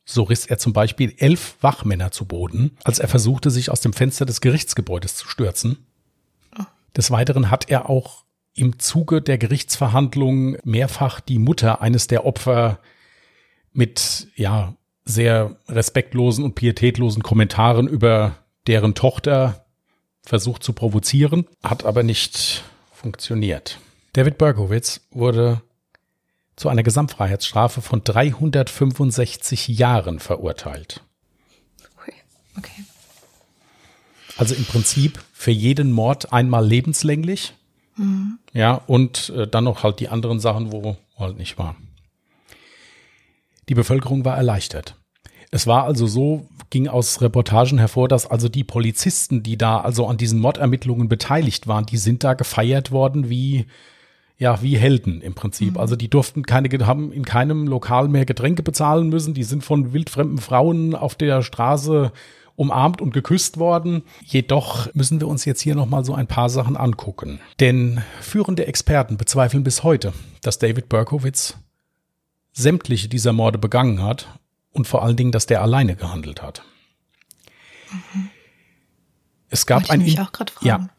[0.05, 3.93] so riss er zum Beispiel elf Wachmänner zu Boden, als er versuchte, sich aus dem
[3.93, 5.87] Fenster des Gerichtsgebäudes zu stürzen.
[6.95, 12.79] Des Weiteren hat er auch im Zuge der Gerichtsverhandlungen mehrfach die Mutter eines der Opfer
[13.73, 19.65] mit, ja, sehr respektlosen und pietätlosen Kommentaren über deren Tochter
[20.23, 23.79] versucht zu provozieren, hat aber nicht funktioniert.
[24.15, 25.61] David Berkowitz wurde
[26.55, 31.01] zu einer Gesamtfreiheitsstrafe von 365 Jahren verurteilt.
[32.57, 32.85] Okay.
[34.37, 37.55] Also im Prinzip für jeden Mord einmal lebenslänglich.
[37.97, 38.39] Mhm.
[38.53, 41.75] Ja, und äh, dann noch halt die anderen Sachen, wo halt nicht war.
[43.67, 44.95] Die Bevölkerung war erleichtert.
[45.51, 50.07] Es war also so, ging aus Reportagen hervor, dass also die Polizisten, die da also
[50.07, 53.65] an diesen Mordermittlungen beteiligt waren, die sind da gefeiert worden wie
[54.37, 55.73] ja, wie Helden im Prinzip.
[55.73, 55.79] Mhm.
[55.79, 59.33] Also die durften keine, haben in keinem Lokal mehr Getränke bezahlen müssen.
[59.33, 62.11] Die sind von wildfremden Frauen auf der Straße
[62.55, 64.03] umarmt und geküsst worden.
[64.23, 67.39] Jedoch müssen wir uns jetzt hier nochmal so ein paar Sachen angucken.
[67.59, 71.57] Denn führende Experten bezweifeln bis heute, dass David Berkowitz
[72.53, 74.27] sämtliche dieser Morde begangen hat
[74.71, 76.63] und vor allen Dingen, dass der alleine gehandelt hat.
[77.91, 78.29] Mhm.
[79.49, 80.05] Es gab ein,
[80.61, 80.89] ja,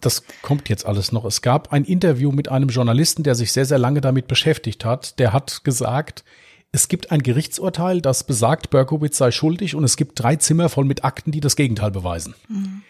[0.00, 1.24] das kommt jetzt alles noch.
[1.24, 5.18] Es gab ein Interview mit einem Journalisten, der sich sehr, sehr lange damit beschäftigt hat.
[5.18, 6.24] Der hat gesagt,
[6.72, 10.84] es gibt ein Gerichtsurteil, das besagt, Berkowitz sei schuldig und es gibt drei Zimmer voll
[10.84, 12.34] mit Akten, die das Gegenteil beweisen.
[12.48, 12.82] Mhm.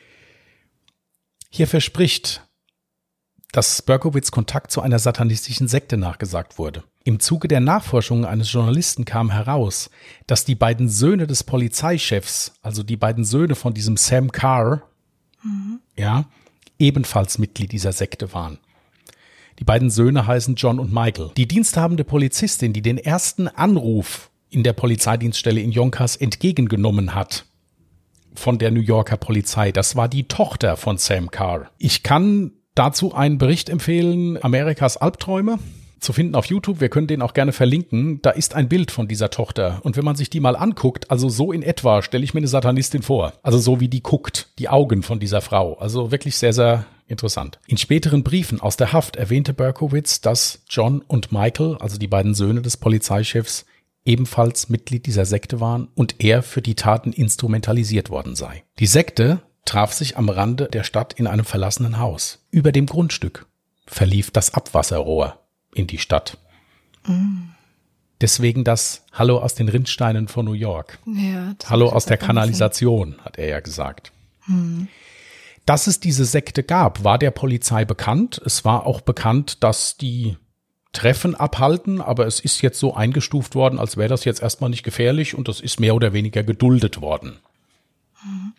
[1.51, 2.43] Hier verspricht,
[3.53, 6.85] dass Berkowitz Kontakt zu einer satanistischen Sekte nachgesagt wurde.
[7.03, 9.91] Im Zuge der Nachforschungen eines Journalisten kam heraus,
[10.27, 14.83] dass die beiden Söhne des Polizeichefs, also die beiden Söhne von diesem Sam Carr,
[15.43, 15.81] mhm.
[15.97, 16.27] ja,
[16.81, 18.59] ebenfalls Mitglied dieser Sekte waren.
[19.59, 21.31] Die beiden Söhne heißen John und Michael.
[21.37, 27.45] Die diensthabende Polizistin, die den ersten Anruf in der Polizeidienststelle in Yonkers entgegengenommen hat,
[28.35, 31.71] von der New Yorker Polizei, das war die Tochter von Sam Carr.
[31.79, 35.59] Ich kann dazu einen Bericht empfehlen, Amerikas Albträume
[36.01, 36.81] zu finden auf YouTube.
[36.81, 38.21] Wir können den auch gerne verlinken.
[38.23, 39.81] Da ist ein Bild von dieser Tochter.
[39.83, 42.49] Und wenn man sich die mal anguckt, also so in etwa, stelle ich mir eine
[42.49, 43.35] Satanistin vor.
[43.43, 45.75] Also so wie die guckt, die Augen von dieser Frau.
[45.75, 47.59] Also wirklich sehr, sehr interessant.
[47.67, 52.35] In späteren Briefen aus der Haft erwähnte Berkowitz, dass John und Michael, also die beiden
[52.35, 53.67] Söhne des Polizeichefs,
[54.05, 58.65] ebenfalls Mitglied dieser Sekte waren und er für die Taten instrumentalisiert worden sei.
[58.79, 62.47] Die Sekte traf sich am Rande der Stadt in einem verlassenen Haus.
[62.51, 63.47] Über dem Grundstück
[63.87, 65.40] verlief das Abwasserrohr
[65.75, 66.39] in die Stadt.
[67.07, 67.51] Mm.
[68.21, 70.99] Deswegen das Hallo aus den Rindsteinen von New York.
[71.07, 74.13] Ja, Hallo aus der Kanalisation, hat er ja gesagt.
[74.47, 74.85] Mm.
[75.65, 78.41] Dass es diese Sekte gab, war der Polizei bekannt.
[78.45, 80.37] Es war auch bekannt, dass die
[80.93, 84.83] Treffen abhalten, aber es ist jetzt so eingestuft worden, als wäre das jetzt erstmal nicht
[84.83, 87.39] gefährlich und das ist mehr oder weniger geduldet worden.
[88.25, 88.53] Mhm.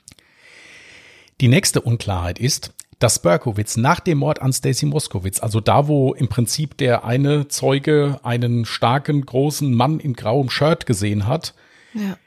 [1.42, 6.14] Die nächste Unklarheit ist, dass Berkowitz nach dem Mord an Stacy Moskowitz, also da, wo
[6.14, 11.56] im Prinzip der eine Zeuge einen starken, großen Mann in grauem Shirt gesehen hat,
[11.94, 12.18] ja.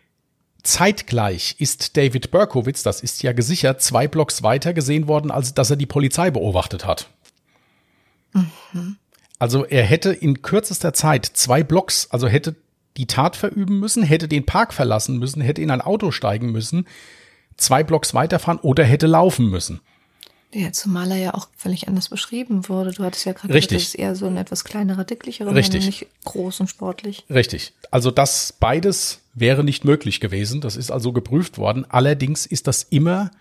[0.63, 5.71] zeitgleich ist David Berkowitz, das ist ja gesichert, zwei Blocks weiter gesehen worden, als dass
[5.71, 7.09] er die Polizei beobachtet hat.
[8.33, 8.97] Mhm.
[9.39, 12.57] Also er hätte in kürzester Zeit zwei Blocks, also hätte
[12.97, 16.87] die Tat verüben müssen, hätte den Park verlassen müssen, hätte in ein Auto steigen müssen,
[17.57, 19.81] zwei Blocks weiterfahren oder hätte laufen müssen.
[20.55, 22.93] Ja, zumal er ja auch völlig anders beschrieben wurde.
[22.93, 25.85] Du hattest ja gerade gesagt, das ist eher so ein etwas kleinerer, dicklicherer Richtig.
[25.85, 27.25] nicht groß und sportlich.
[27.29, 27.73] Richtig.
[27.91, 30.61] Also das beides wäre nicht möglich gewesen.
[30.61, 31.85] Das ist also geprüft worden.
[31.89, 33.33] Allerdings ist das immer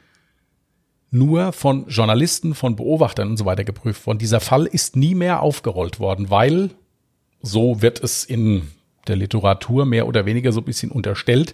[1.12, 4.18] nur von Journalisten, von Beobachtern und so weiter geprüft worden.
[4.18, 6.72] Dieser Fall ist nie mehr aufgerollt worden, weil,
[7.44, 8.72] so wird es in
[9.08, 11.54] der Literatur mehr oder weniger so ein bisschen unterstellt,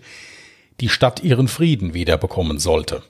[0.79, 3.03] die Stadt ihren Frieden wiederbekommen sollte.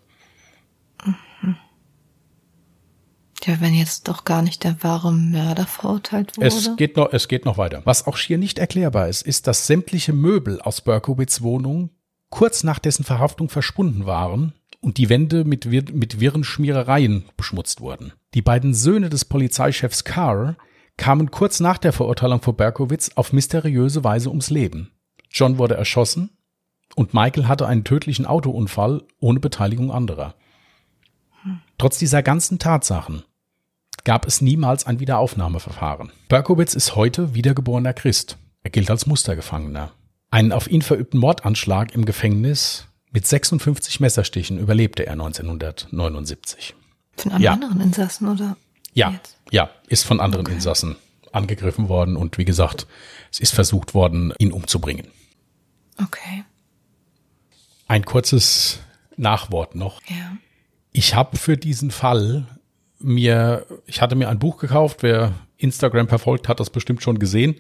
[3.46, 6.48] Ja, wenn jetzt doch gar nicht der wahre Mörder verurteilt wurde.
[6.48, 7.82] Es geht noch, es geht noch weiter.
[7.86, 11.90] Was auch schier nicht erklärbar ist, ist, dass sämtliche Möbel aus Berkowitz Wohnung
[12.30, 18.14] kurz nach dessen Verhaftung verschwunden waren und die Wände mit, mit wirren Schmierereien beschmutzt wurden.
[18.34, 20.56] Die beiden Söhne des Polizeichefs Carr
[20.98, 24.92] kamen kurz nach der Verurteilung vor Berkowitz auf mysteriöse Weise ums Leben.
[25.32, 26.30] John wurde erschossen
[26.96, 30.36] und Michael hatte einen tödlichen Autounfall ohne Beteiligung anderer.
[31.78, 33.24] Trotz dieser ganzen Tatsachen
[34.10, 36.12] gab es niemals ein Wiederaufnahmeverfahren.
[36.30, 38.40] Berkowitz ist heute wiedergeborener Christ.
[38.64, 39.92] Er gilt als Mustergefangener.
[40.32, 46.74] Einen auf ihn verübten Mordanschlag im Gefängnis mit 56 Messerstichen überlebte er 1979.
[47.18, 47.54] Von einem ja.
[47.54, 48.58] anderen Insassen oder?
[48.96, 49.38] Ja, jetzt?
[49.52, 50.56] ja, ist von anderen okay.
[50.56, 50.96] Insassen
[51.32, 52.88] angegriffen worden und wie gesagt,
[53.32, 55.06] es ist versucht worden, ihn umzubringen.
[56.02, 56.46] Okay.
[57.88, 58.80] Ein kurzes
[59.18, 60.02] Nachwort noch.
[60.08, 60.36] Ja.
[60.94, 62.48] Ich habe für diesen Fall
[63.00, 67.56] mir, ich hatte mir ein Buch gekauft, wer Instagram verfolgt, hat das bestimmt schon gesehen.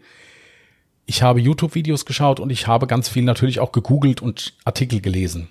[1.06, 5.50] Ich habe YouTube-Videos geschaut und ich habe ganz viel natürlich auch gegoogelt und Artikel gelesen.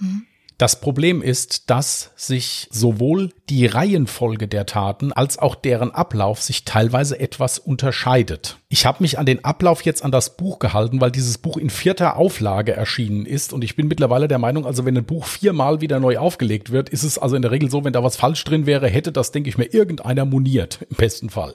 [0.00, 0.26] Mhm.
[0.58, 6.64] Das Problem ist, dass sich sowohl die Reihenfolge der Taten als auch deren Ablauf sich
[6.64, 8.58] teilweise etwas unterscheidet.
[8.68, 11.70] Ich habe mich an den Ablauf jetzt an das Buch gehalten, weil dieses Buch in
[11.70, 15.80] vierter Auflage erschienen ist und ich bin mittlerweile der Meinung, also wenn ein Buch viermal
[15.80, 18.42] wieder neu aufgelegt wird, ist es also in der Regel so, wenn da was falsch
[18.42, 21.54] drin wäre, hätte das, denke ich mir, irgendeiner moniert, im besten Fall.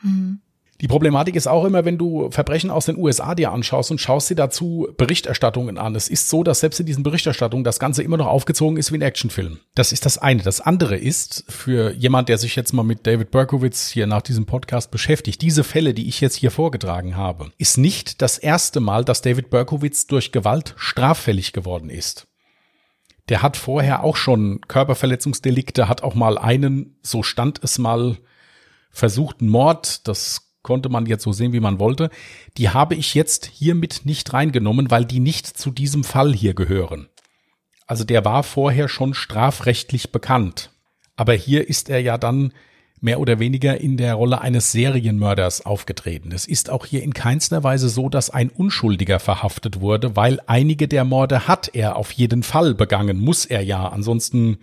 [0.00, 0.38] Mhm.
[0.84, 4.28] Die Problematik ist auch immer, wenn du Verbrechen aus den USA dir anschaust und schaust
[4.28, 5.94] dir dazu Berichterstattungen an.
[5.94, 8.98] Es ist so, dass selbst in diesen Berichterstattungen das Ganze immer noch aufgezogen ist wie
[8.98, 9.60] ein Actionfilm.
[9.74, 10.42] Das ist das eine.
[10.42, 14.44] Das andere ist, für jemand, der sich jetzt mal mit David Berkowitz hier nach diesem
[14.44, 19.06] Podcast beschäftigt, diese Fälle, die ich jetzt hier vorgetragen habe, ist nicht das erste Mal,
[19.06, 22.26] dass David Berkowitz durch Gewalt straffällig geworden ist.
[23.30, 28.18] Der hat vorher auch schon Körperverletzungsdelikte, hat auch mal einen, so stand es mal,
[28.90, 32.10] versuchten Mord, das konnte man jetzt so sehen, wie man wollte.
[32.56, 37.08] Die habe ich jetzt hiermit nicht reingenommen, weil die nicht zu diesem Fall hier gehören.
[37.86, 40.70] Also der war vorher schon strafrechtlich bekannt.
[41.14, 42.52] Aber hier ist er ja dann
[43.00, 46.32] mehr oder weniger in der Rolle eines Serienmörders aufgetreten.
[46.32, 50.88] Es ist auch hier in keinster Weise so, dass ein Unschuldiger verhaftet wurde, weil einige
[50.88, 53.86] der Morde hat er auf jeden Fall begangen, muss er ja.
[53.86, 54.56] Ansonsten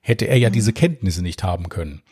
[0.00, 0.54] hätte er ja mhm.
[0.54, 2.02] diese Kenntnisse nicht haben können.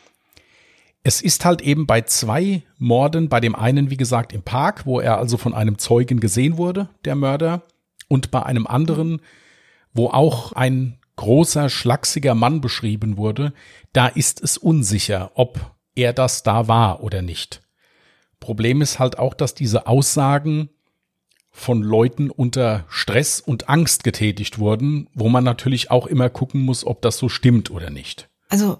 [1.09, 4.99] Es ist halt eben bei zwei Morden, bei dem einen, wie gesagt, im Park, wo
[4.99, 7.63] er also von einem Zeugen gesehen wurde, der Mörder,
[8.07, 9.19] und bei einem anderen,
[9.91, 13.53] wo auch ein großer, schlachsiger Mann beschrieben wurde,
[13.91, 17.63] da ist es unsicher, ob er das da war oder nicht.
[18.39, 20.69] Problem ist halt auch, dass diese Aussagen
[21.49, 26.85] von Leuten unter Stress und Angst getätigt wurden, wo man natürlich auch immer gucken muss,
[26.85, 28.29] ob das so stimmt oder nicht.
[28.47, 28.79] Also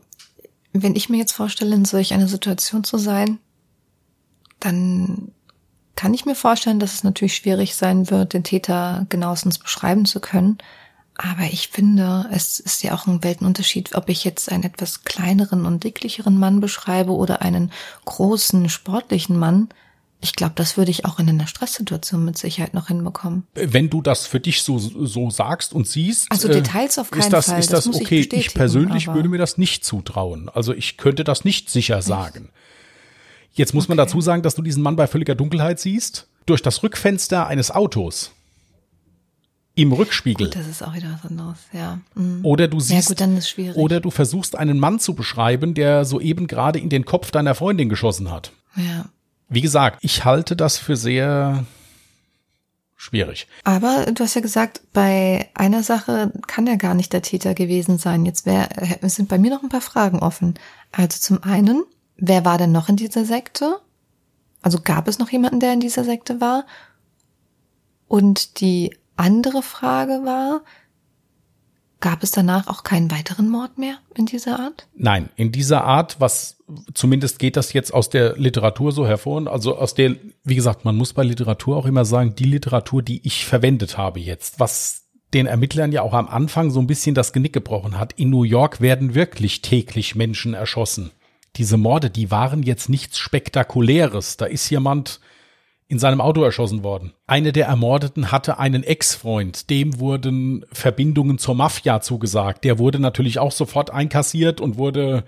[0.74, 3.40] wenn ich mir jetzt vorstelle, in solch einer Situation zu sein,
[4.60, 5.32] dann
[5.96, 10.20] kann ich mir vorstellen, dass es natürlich schwierig sein wird, den Täter genauestens beschreiben zu
[10.20, 10.58] können.
[11.18, 15.66] Aber ich finde, es ist ja auch ein Weltenunterschied, ob ich jetzt einen etwas kleineren
[15.66, 17.74] und dicklicheren Mann beschreibe oder einen
[18.06, 19.68] großen, sportlichen Mann.
[20.22, 23.48] Ich glaube, das würde ich auch in einer Stresssituation mit Sicherheit noch hinbekommen.
[23.54, 26.28] Wenn du das für dich so, so sagst und siehst.
[26.30, 27.60] Also Details auf keinen ist das, Fall.
[27.60, 28.20] Ist das, das okay?
[28.20, 30.50] Ich, ich persönlich würde mir das nicht zutrauen.
[30.50, 32.50] Also ich könnte das nicht sicher sagen.
[33.54, 33.92] Jetzt muss okay.
[33.92, 36.28] man dazu sagen, dass du diesen Mann bei völliger Dunkelheit siehst.
[36.46, 38.32] Durch das Rückfenster eines Autos.
[39.76, 40.48] Im Rückspiegel.
[40.48, 42.00] Gut, das ist auch wieder was anderes, ja.
[42.16, 42.44] Mhm.
[42.44, 43.78] Oder du siehst, ja, gut, dann ist schwierig.
[43.78, 47.88] oder du versuchst einen Mann zu beschreiben, der soeben gerade in den Kopf deiner Freundin
[47.88, 48.52] geschossen hat.
[48.76, 49.06] Ja.
[49.50, 51.66] Wie gesagt, ich halte das für sehr
[52.96, 53.48] schwierig.
[53.64, 57.98] Aber du hast ja gesagt, bei einer Sache kann er gar nicht der Täter gewesen
[57.98, 58.26] sein.
[58.26, 58.70] Jetzt wär,
[59.04, 60.56] sind bei mir noch ein paar Fragen offen.
[60.92, 61.84] Also zum einen,
[62.18, 63.80] wer war denn noch in dieser Sekte?
[64.62, 66.66] Also gab es noch jemanden, der in dieser Sekte war?
[68.08, 70.62] Und die andere Frage war,
[72.02, 74.88] Gab es danach auch keinen weiteren Mord mehr in dieser Art?
[74.96, 76.58] Nein, in dieser Art, was
[76.94, 79.48] zumindest geht das jetzt aus der Literatur so hervor.
[79.48, 83.26] Also aus der, wie gesagt, man muss bei Literatur auch immer sagen, die Literatur, die
[83.28, 87.34] ich verwendet habe jetzt, was den Ermittlern ja auch am Anfang so ein bisschen das
[87.34, 88.14] Genick gebrochen hat.
[88.14, 91.12] In New York werden wirklich täglich Menschen erschossen.
[91.56, 94.38] Diese Morde, die waren jetzt nichts Spektakuläres.
[94.38, 95.20] Da ist jemand
[95.90, 97.14] in seinem Auto erschossen worden.
[97.26, 102.64] Eine der Ermordeten hatte einen Ex-Freund, dem wurden Verbindungen zur Mafia zugesagt.
[102.64, 105.24] Der wurde natürlich auch sofort einkassiert und wurde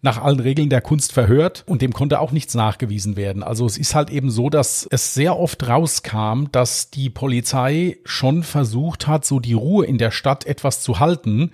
[0.00, 3.42] nach allen Regeln der Kunst verhört und dem konnte auch nichts nachgewiesen werden.
[3.42, 8.44] Also es ist halt eben so, dass es sehr oft rauskam, dass die Polizei schon
[8.44, 11.50] versucht hat, so die Ruhe in der Stadt etwas zu halten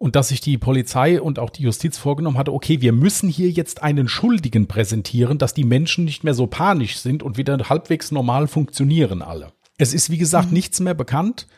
[0.00, 3.50] und dass sich die Polizei und auch die Justiz vorgenommen hatte, okay, wir müssen hier
[3.50, 8.10] jetzt einen Schuldigen präsentieren, dass die Menschen nicht mehr so panisch sind und wieder halbwegs
[8.10, 9.52] normal funktionieren alle.
[9.76, 10.54] Es ist, wie gesagt, mhm.
[10.54, 11.48] nichts mehr bekannt.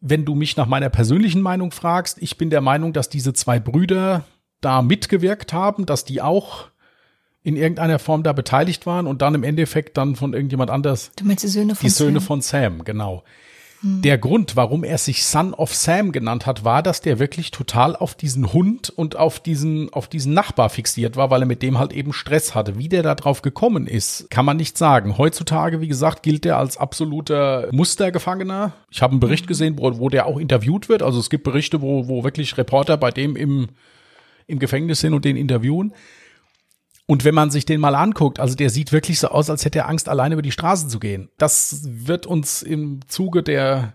[0.00, 3.60] Wenn du mich nach meiner persönlichen Meinung fragst, ich bin der Meinung, dass diese zwei
[3.60, 4.24] Brüder
[4.60, 6.70] da mitgewirkt haben, dass die auch
[7.44, 11.12] in irgendeiner Form da beteiligt waren und dann im Endeffekt dann von irgendjemand anders.
[11.14, 12.26] Du meinst die Söhne von Die Söhne Sam?
[12.26, 13.22] von Sam, genau.
[13.84, 17.96] Der Grund, warum er sich Son of Sam genannt hat, war, dass der wirklich total
[17.96, 21.80] auf diesen Hund und auf diesen, auf diesen Nachbar fixiert war, weil er mit dem
[21.80, 22.78] halt eben Stress hatte.
[22.78, 25.18] Wie der da drauf gekommen ist, kann man nicht sagen.
[25.18, 28.72] Heutzutage, wie gesagt, gilt er als absoluter Mustergefangener.
[28.88, 31.02] Ich habe einen Bericht gesehen, wo, wo der auch interviewt wird.
[31.02, 33.68] Also es gibt Berichte, wo, wo wirklich Reporter bei dem im,
[34.46, 35.92] im Gefängnis sind und den interviewen.
[37.06, 39.80] Und wenn man sich den mal anguckt, also der sieht wirklich so aus, als hätte
[39.80, 41.28] er Angst, alleine über die Straße zu gehen.
[41.36, 43.94] Das wird uns im Zuge der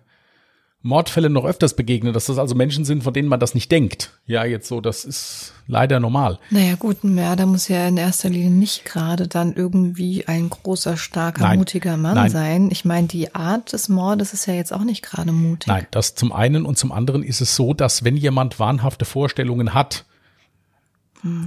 [0.88, 4.14] Mordfälle noch öfters begegnen, dass das also Menschen sind, von denen man das nicht denkt.
[4.26, 6.40] Ja, jetzt so, das ist leider normal.
[6.50, 10.96] Naja, gut, ein Mörder muss ja in erster Linie nicht gerade dann irgendwie ein großer,
[10.96, 11.60] starker, Nein.
[11.60, 12.30] mutiger Mann Nein.
[12.30, 12.70] sein.
[12.72, 15.68] Ich meine, die Art des Mordes ist ja jetzt auch nicht gerade mutig.
[15.68, 19.74] Nein, das zum einen und zum anderen ist es so, dass wenn jemand wahnhafte Vorstellungen
[19.74, 20.06] hat,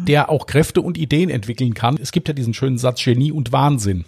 [0.06, 1.98] der auch Kräfte und Ideen entwickeln kann.
[2.00, 4.04] Es gibt ja diesen schönen Satz Genie und Wahnsinn.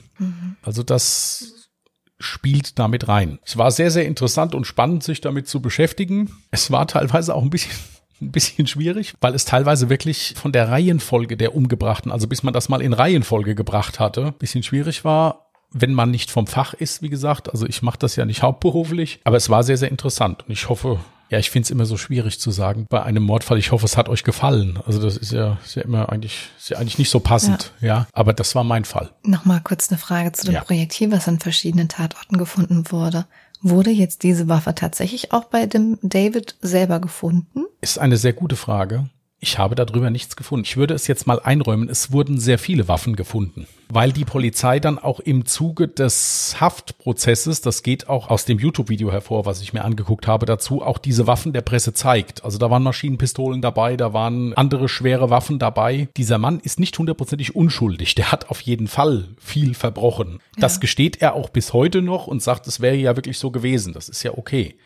[0.63, 1.71] Also das
[2.19, 3.39] spielt damit rein.
[3.45, 6.31] Es war sehr, sehr interessant und spannend, sich damit zu beschäftigen.
[6.51, 7.73] Es war teilweise auch ein bisschen
[8.23, 12.55] ein bisschen schwierig, weil es teilweise wirklich von der Reihenfolge der Umgebrachten, also bis man
[12.55, 16.73] das mal in Reihenfolge gebracht hatte, ein bisschen schwierig war, wenn man nicht vom Fach
[16.73, 17.51] ist, wie gesagt.
[17.51, 20.69] Also ich mache das ja nicht hauptberuflich, aber es war sehr, sehr interessant und ich
[20.69, 21.01] hoffe,
[21.33, 23.97] ja, ich finde es immer so schwierig zu sagen bei einem Mordfall, ich hoffe, es
[23.97, 24.79] hat euch gefallen.
[24.85, 28.07] Also das ist ja, ist ja immer eigentlich, ist ja eigentlich nicht so passend, ja.
[28.13, 29.11] Aber das war mein Fall.
[29.23, 30.61] Nochmal kurz eine Frage zu dem Ja.
[30.61, 33.25] Projektil, was an verschiedenen Tatorten gefunden wurde.
[33.63, 37.65] Wurde jetzt diese Waffe tatsächlich auch bei dem David selber gefunden?
[37.81, 39.09] Ist eine sehr gute Frage.
[39.45, 40.65] Ich habe darüber nichts gefunden.
[40.65, 41.89] Ich würde es jetzt mal einräumen.
[41.89, 47.61] Es wurden sehr viele Waffen gefunden, weil die Polizei dann auch im Zuge des Haftprozesses,
[47.61, 51.27] das geht auch aus dem YouTube-Video hervor, was ich mir angeguckt habe, dazu auch diese
[51.27, 52.45] Waffen der Presse zeigt.
[52.45, 56.09] Also da waren Maschinenpistolen dabei, da waren andere schwere Waffen dabei.
[56.17, 58.15] Dieser Mann ist nicht hundertprozentig unschuldig.
[58.15, 60.39] Der hat auf jeden Fall viel verbrochen.
[60.57, 63.93] Das gesteht er auch bis heute noch und sagt, es wäre ja wirklich so gewesen.
[63.93, 64.77] Das ist ja okay.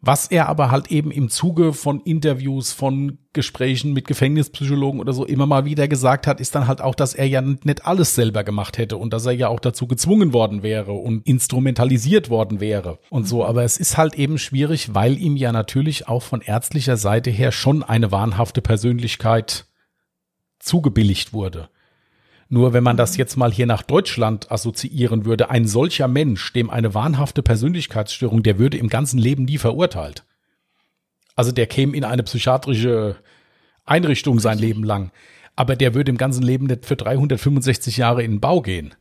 [0.00, 5.24] Was er aber halt eben im Zuge von Interviews, von Gesprächen mit Gefängnispsychologen oder so
[5.24, 8.44] immer mal wieder gesagt hat, ist dann halt auch, dass er ja nicht alles selber
[8.44, 13.00] gemacht hätte und dass er ja auch dazu gezwungen worden wäre und instrumentalisiert worden wäre
[13.10, 13.44] und so.
[13.44, 17.50] Aber es ist halt eben schwierig, weil ihm ja natürlich auch von ärztlicher Seite her
[17.50, 19.66] schon eine wahnhafte Persönlichkeit
[20.60, 21.70] zugebilligt wurde.
[22.50, 26.70] Nur wenn man das jetzt mal hier nach Deutschland assoziieren würde, ein solcher Mensch, dem
[26.70, 30.24] eine wahnhafte Persönlichkeitsstörung, der würde im ganzen Leben nie verurteilt.
[31.36, 33.16] Also der käme in eine psychiatrische
[33.84, 35.12] Einrichtung sein Leben lang,
[35.56, 38.94] aber der würde im ganzen Leben nicht für 365 Jahre in den Bau gehen.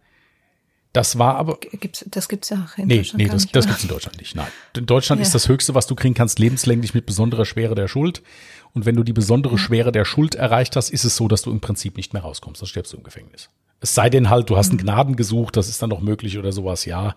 [0.93, 3.65] Das war aber, Gibt's, das gibt's ja auch in nee, Deutschland nee, das, nicht, das
[3.65, 3.71] oder?
[3.71, 4.35] gibt's in Deutschland nicht.
[4.35, 4.47] Nein.
[4.75, 5.25] In Deutschland Ja.
[5.27, 8.23] ist das Höchste, was du kriegen kannst, lebenslänglich mit besonderer Schwere der Schuld.
[8.73, 11.51] Und wenn du die besondere Schwere der Schuld erreicht hast, ist es so, dass du
[11.51, 12.61] im Prinzip nicht mehr rauskommst.
[12.61, 13.49] Dann stirbst du im Gefängnis.
[13.79, 16.85] Es sei denn halt, du hast einen Gnadengesuch, das ist dann noch möglich oder sowas,
[16.85, 17.15] ja.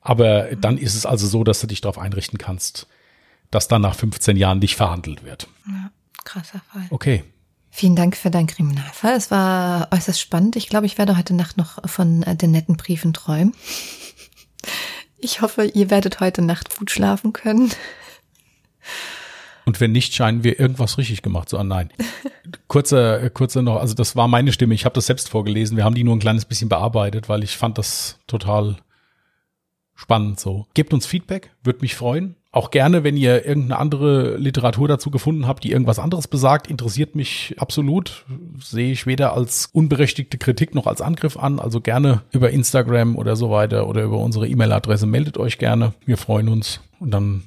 [0.00, 2.86] Aber dann ist es also so, dass du dich darauf einrichten kannst,
[3.50, 5.48] dass dann nach 15 Jahren nicht verhandelt wird.
[5.66, 5.90] Ja,
[6.24, 6.86] krasser Fall.
[6.90, 7.24] Okay.
[7.70, 9.14] Vielen Dank für deinen Kriminalfall.
[9.14, 10.56] Es war äußerst spannend.
[10.56, 13.52] Ich glaube, ich werde heute Nacht noch von äh, den netten Briefen träumen.
[15.18, 17.72] Ich hoffe, ihr werdet heute Nacht gut schlafen können.
[19.66, 21.68] Und wenn nicht, scheinen wir irgendwas richtig gemacht zu haben.
[21.68, 21.90] Nein.
[22.68, 24.74] Kurzer, kurzer noch, also das war meine Stimme.
[24.74, 25.76] Ich habe das selbst vorgelesen.
[25.76, 28.76] Wir haben die nur ein kleines bisschen bearbeitet, weil ich fand das total
[29.94, 30.66] spannend so.
[30.74, 32.36] Gebt uns Feedback, würde mich freuen.
[32.52, 37.16] Auch gerne, wenn ihr irgendeine andere Literatur dazu gefunden habt, die irgendwas anderes besagt, interessiert
[37.16, 38.24] mich absolut.
[38.60, 41.58] Sehe ich weder als unberechtigte Kritik noch als Angriff an.
[41.58, 45.94] Also gerne über Instagram oder so weiter oder über unsere E-Mail-Adresse meldet euch gerne.
[46.06, 46.80] Wir freuen uns.
[47.00, 47.42] Und dann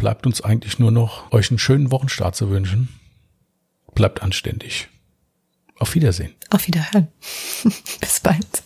[0.00, 2.88] bleibt uns eigentlich nur noch, euch einen schönen Wochenstart zu wünschen.
[3.94, 4.88] Bleibt anständig.
[5.78, 6.34] Auf Wiedersehen.
[6.48, 7.08] Auf Wiederhören.
[8.00, 8.62] Bis bald.